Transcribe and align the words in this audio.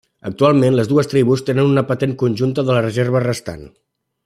Actualment 0.27 0.77
les 0.77 0.89
dues 0.91 1.09
tribus 1.11 1.43
tenen 1.51 1.69
una 1.73 1.85
patent 1.91 2.17
conjunta 2.23 2.67
de 2.71 2.79
la 2.79 2.83
reserva 2.87 3.23
restant. 3.29 3.63